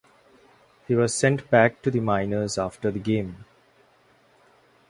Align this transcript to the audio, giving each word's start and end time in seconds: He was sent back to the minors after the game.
He 0.87 0.95
was 0.95 1.13
sent 1.13 1.47
back 1.51 1.83
to 1.83 1.91
the 1.91 1.99
minors 1.99 2.57
after 2.57 2.89
the 2.89 2.97
game. 2.97 3.45